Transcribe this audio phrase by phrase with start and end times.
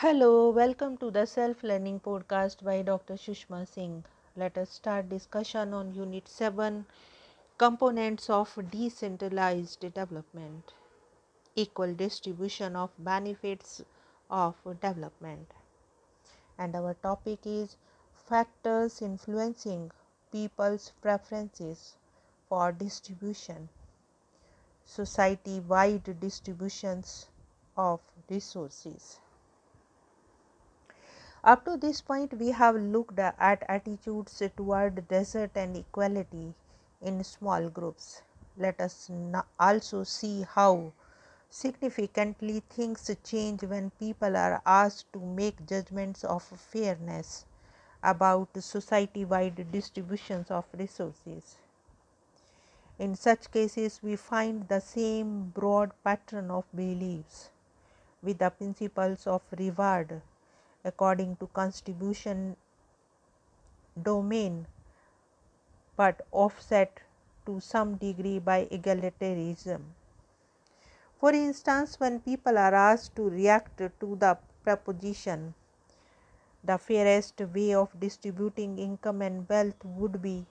[0.00, 3.14] Hello, welcome to the Self Learning Podcast by Dr.
[3.14, 4.04] Sushma Singh.
[4.36, 6.86] Let us start discussion on Unit 7
[7.56, 10.72] Components of Decentralized Development
[11.56, 13.82] Equal Distribution of Benefits
[14.30, 15.50] of Development.
[16.56, 17.76] And our topic is
[18.14, 19.90] Factors Influencing
[20.30, 21.96] People's Preferences
[22.48, 23.68] for Distribution,
[24.84, 27.26] Society wide distributions
[27.76, 29.18] of resources.
[31.48, 36.52] Up to this point, we have looked at attitudes toward desert and equality
[37.00, 38.20] in small groups.
[38.58, 39.10] Let us
[39.58, 40.92] also see how
[41.48, 47.46] significantly things change when people are asked to make judgments of fairness
[48.02, 51.56] about society wide distributions of resources.
[52.98, 57.48] In such cases, we find the same broad pattern of beliefs
[58.22, 60.20] with the principles of reward
[60.88, 62.56] according to contribution
[64.08, 64.66] domain,
[65.96, 67.00] but offset
[67.46, 69.80] to some degree by egalitarianism.
[71.20, 75.54] For instance, when people are asked to react to the proposition,
[76.62, 80.46] the fairest way of distributing income and wealth would be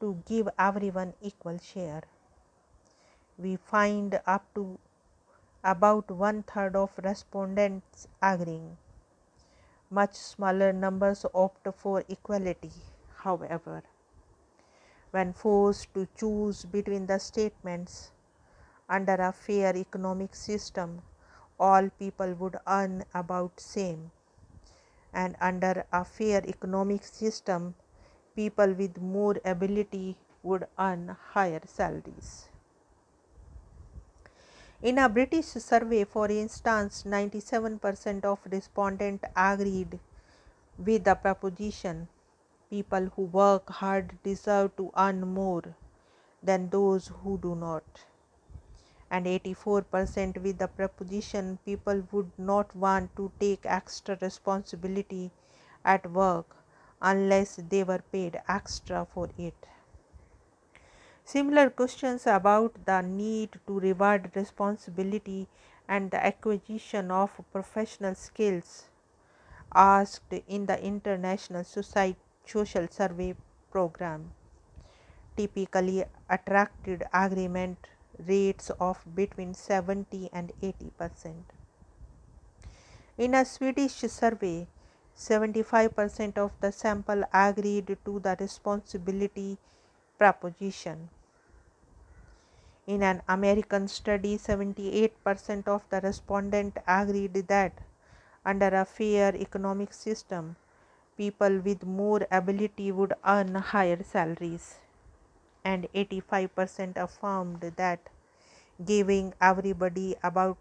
[0.00, 2.02] to give everyone equal share.
[3.36, 4.78] We find up to
[5.62, 8.76] about one third of respondents agreeing.
[9.90, 12.72] Much smaller numbers opt for equality,
[13.16, 13.82] however.
[15.10, 18.12] When forced to choose between the statements,
[18.88, 21.02] under a fair economic system,
[21.58, 24.10] all people would earn about same
[25.12, 27.74] and under a fair economic system
[28.36, 32.48] people with more ability would earn higher salaries.
[34.80, 39.98] In a British survey, for instance, 97% of respondents agreed
[40.78, 42.06] with the proposition
[42.70, 45.74] people who work hard deserve to earn more
[46.40, 47.82] than those who do not.
[49.10, 55.32] And 84% with the proposition people would not want to take extra responsibility
[55.84, 56.54] at work
[57.02, 59.66] unless they were paid extra for it.
[61.28, 65.46] Similar questions about the need to reward responsibility
[65.86, 68.86] and the acquisition of professional skills
[69.74, 72.16] asked in the International Society
[72.46, 73.34] Social Survey
[73.70, 74.32] program
[75.36, 77.76] typically attracted agreement
[78.26, 81.44] rates of between 70 and 80 percent.
[83.18, 84.66] In a Swedish survey,
[85.14, 89.58] 75 percent of the sample agreed to the responsibility
[90.16, 91.10] proposition.
[92.88, 97.72] In an American study, 78% of the respondents agreed that
[98.46, 100.56] under a fair economic system,
[101.18, 104.76] people with more ability would earn higher salaries,
[105.62, 108.08] and 85% affirmed that
[108.82, 110.56] giving everybody about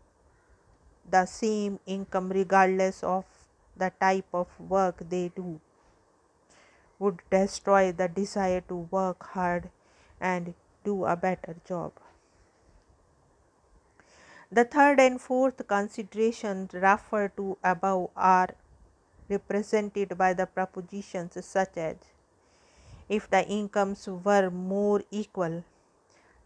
[1.09, 3.23] the same income, regardless of
[3.77, 5.61] the type of work they do,
[6.99, 9.69] would destroy the desire to work hard
[10.19, 11.93] and do a better job.
[14.49, 18.49] The third and fourth considerations referred to above are
[19.29, 21.97] represented by the propositions such as
[23.09, 25.65] if the incomes were more equal,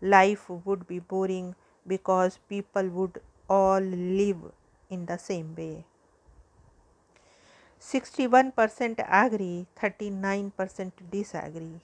[0.01, 4.51] life would be boring because people would all live
[4.89, 5.85] in the same way.
[7.79, 11.81] 61% agree, 39% disagree,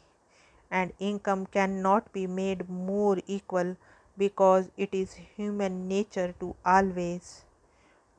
[0.69, 3.75] and income cannot be made more equal
[4.17, 7.45] because it is human nature to always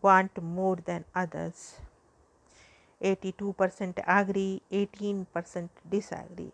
[0.02, 1.80] want more than others.
[3.00, 6.52] 82% agree, 18% disagree.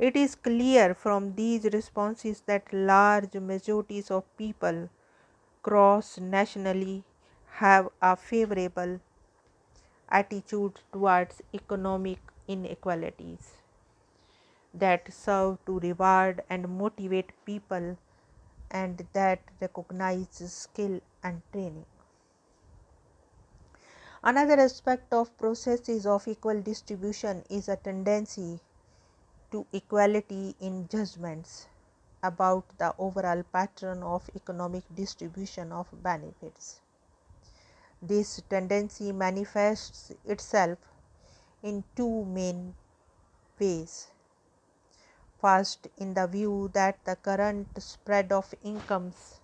[0.00, 4.88] It is clear from these responses that large majorities of people
[5.62, 7.04] cross nationally
[7.58, 9.00] have a favorable
[10.10, 13.59] attitude towards economic inequalities
[14.74, 17.96] that serve to reward and motivate people
[18.70, 21.86] and that recognize skill and training.
[24.22, 28.60] Another aspect of processes of equal distribution is a tendency
[29.50, 31.66] to equality in judgments
[32.22, 36.80] about the overall pattern of economic distribution of benefits.
[38.02, 40.78] This tendency manifests itself
[41.62, 42.74] in two main
[43.58, 44.08] ways
[45.40, 49.40] first in the view that the current spread of incomes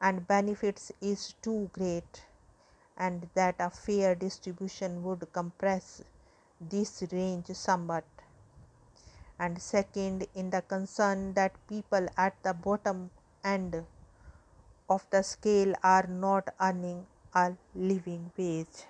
[0.00, 2.24] and benefits is too great
[2.96, 6.02] and that a fair distribution would compress
[6.60, 8.04] this range somewhat.
[9.38, 13.10] And second, in the concern that people at the bottom
[13.44, 13.84] end
[14.90, 18.86] of the scale are not earning a living wage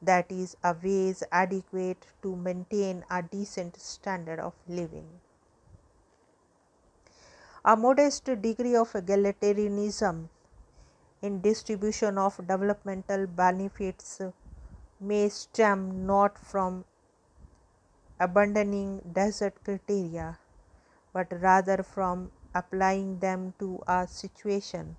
[0.00, 5.08] that is a wage adequate to maintain a decent standard of living.
[7.64, 10.28] A modest degree of egalitarianism
[11.20, 14.20] in distribution of developmental benefits
[15.00, 16.84] may stem not from
[18.20, 20.38] abandoning desert criteria
[21.12, 24.96] but rather from applying them to a situation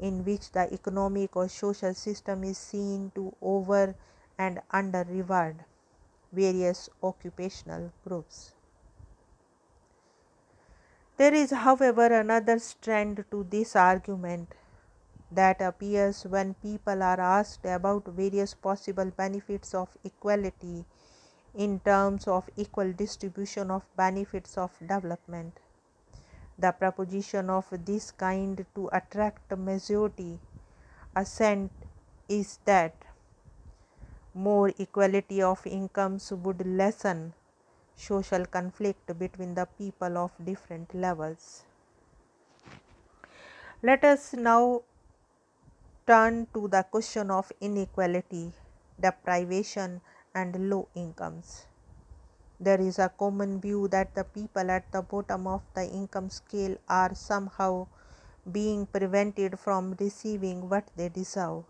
[0.00, 3.94] in which the economic or social system is seen to over
[4.38, 5.64] and under reward
[6.32, 8.52] various occupational groups.
[11.16, 14.54] There is, however, another strand to this argument
[15.30, 20.86] that appears when people are asked about various possible benefits of equality
[21.54, 25.58] in terms of equal distribution of benefits of development.
[26.60, 30.38] The proposition of this kind to attract majority
[31.16, 31.72] assent
[32.28, 32.94] is that
[34.34, 37.32] more equality of incomes would lessen
[37.96, 41.64] social conflict between the people of different levels.
[43.82, 44.82] Let us now
[46.06, 48.52] turn to the question of inequality,
[49.00, 50.02] deprivation,
[50.34, 51.64] and low incomes.
[52.60, 56.76] There is a common view that the people at the bottom of the income scale
[56.88, 57.88] are somehow
[58.52, 61.64] being prevented from receiving what they deserve.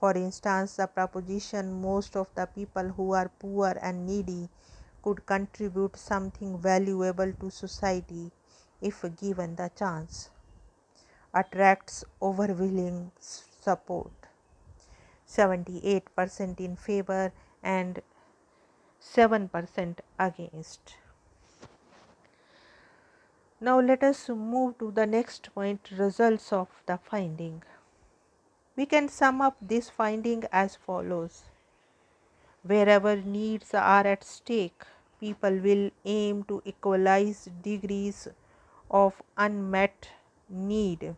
[0.00, 4.48] For instance, the proposition most of the people who are poor and needy
[5.02, 8.32] could contribute something valuable to society
[8.80, 10.30] if given the chance
[11.34, 14.12] attracts overwhelming support
[15.28, 17.32] 78% in favor
[17.62, 18.00] and
[19.00, 20.94] 7% against.
[23.60, 27.62] Now let us move to the next point results of the finding.
[28.76, 31.42] We can sum up this finding as follows.
[32.62, 34.82] Wherever needs are at stake,
[35.20, 38.28] people will aim to equalize degrees
[38.90, 40.08] of unmet
[40.48, 41.14] need,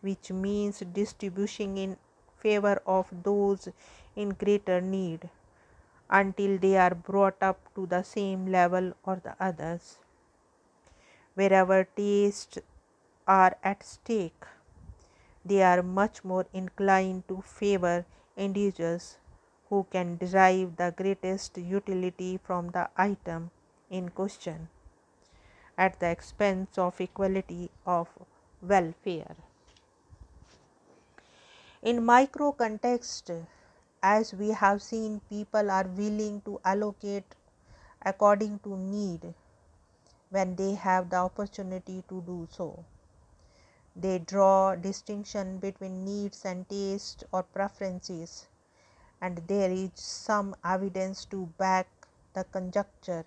[0.00, 1.96] which means distributing in
[2.38, 3.68] favor of those
[4.14, 5.28] in greater need
[6.10, 9.98] until they are brought up to the same level or the others.
[11.34, 12.58] Wherever tastes
[13.26, 14.44] are at stake,
[15.44, 18.04] they are much more inclined to favor
[18.36, 19.18] individuals
[19.68, 23.50] who can derive the greatest utility from the item
[23.90, 24.68] in question
[25.76, 28.08] at the expense of equality of
[28.62, 29.36] welfare.
[31.82, 33.30] In micro context,
[34.06, 37.34] as we have seen people are willing to allocate
[38.02, 39.32] according to need
[40.30, 42.84] when they have the opportunity to do so.
[43.96, 48.46] They draw distinction between needs and taste or preferences
[49.22, 51.86] and there is some evidence to back
[52.34, 53.24] the conjecture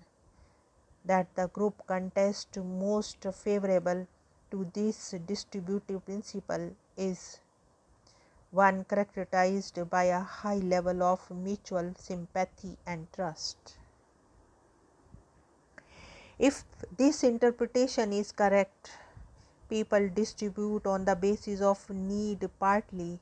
[1.04, 4.06] that the group contest most favorable
[4.52, 7.40] to this distributive principle is
[8.50, 13.76] one characterized by a high level of mutual sympathy and trust.
[16.38, 16.64] If
[16.96, 18.90] this interpretation is correct,
[19.68, 23.18] people distribute on the basis of need partly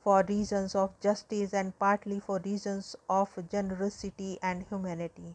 [0.00, 5.34] for reasons of justice and partly for reasons of generosity and humanity.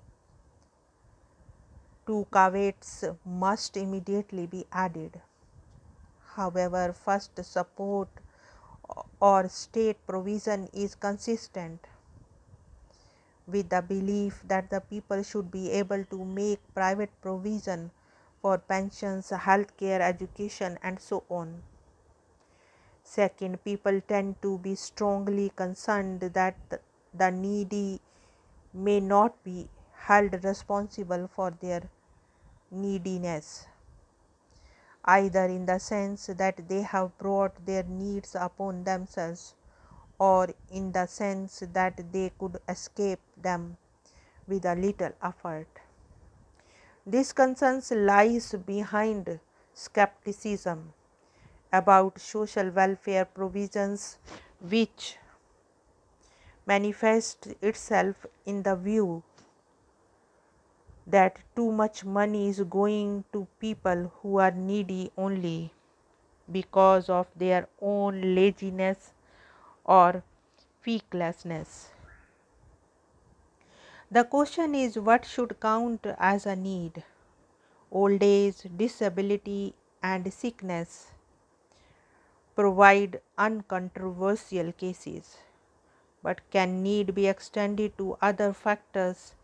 [2.06, 5.20] Two caveats must immediately be added.
[6.36, 8.10] However, first support
[9.20, 11.88] or state provision is consistent
[13.48, 17.92] with the belief that the people should be able to make private provision
[18.42, 21.64] for pensions, health care, education, and so on.
[23.04, 26.56] Second, people tend to be strongly concerned that
[27.14, 28.02] the needy
[28.74, 31.90] may not be held responsible for their
[32.72, 33.68] neediness
[35.08, 39.56] either in the sense that they have brought their needs upon themselves
[40.20, 43.78] or in the sense that they could escape them
[44.48, 45.68] with a little effort.
[47.06, 49.40] This concern lies behind
[49.74, 50.94] skepticism
[51.72, 54.18] about social welfare provisions,
[54.60, 55.18] which
[56.66, 59.24] manifests itself in the view
[61.08, 65.72] that too much money is going to people who are needy only
[66.52, 69.14] because of their own laziness
[69.86, 70.24] or
[70.82, 71.90] fecklessness.
[74.12, 77.04] The question is what should count as a need?
[77.92, 81.08] Old age, disability, and sickness
[82.56, 85.38] provide uncontroversial cases,
[86.22, 89.36] but can need be extended to other factors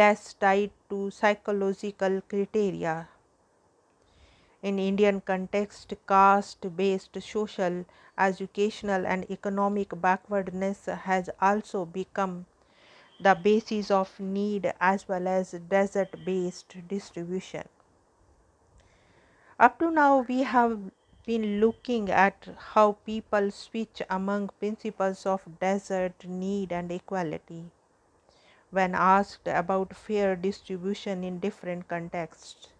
[0.00, 3.08] less tied to psychological criteria?
[4.62, 7.84] In Indian context, caste-based social,
[8.16, 12.46] educational and economic backwardness has also become
[13.20, 17.68] the basis of need as well as desert based distribution.
[19.58, 20.80] Up to now, we have
[21.26, 27.64] been looking at how people switch among principles of desert, need, and equality
[28.72, 32.70] when asked about fair distribution in different contexts,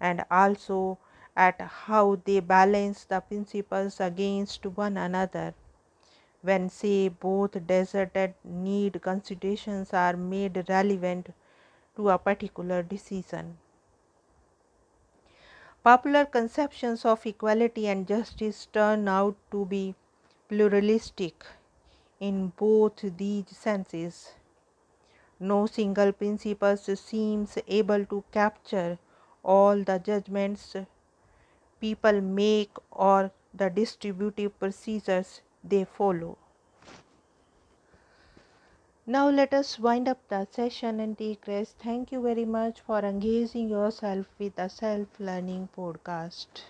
[0.00, 0.98] and also
[1.36, 5.54] at how they balance the principles against one another
[6.42, 11.28] when say both desert and need considerations are made relevant
[11.96, 13.58] to a particular decision.
[15.82, 19.94] Popular conceptions of equality and justice turn out to be
[20.50, 21.46] pluralistic
[22.20, 24.34] in both these senses.
[25.40, 28.98] No single principle seems able to capture
[29.42, 30.76] all the judgments
[31.80, 36.36] people make or the distributive procedures they follow.
[39.06, 41.78] Now let us wind up the session and take rest.
[41.78, 46.66] Thank you very much for engaging yourself with the self learning podcast.